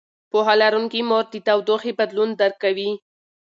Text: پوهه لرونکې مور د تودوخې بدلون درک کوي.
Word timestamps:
پوهه 0.31 0.53
لرونکې 0.61 1.01
مور 1.09 1.25
د 1.31 1.35
تودوخې 1.47 1.91
بدلون 1.99 2.29
درک 2.39 2.55
کوي. 2.63 2.89